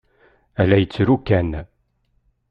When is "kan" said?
1.27-1.51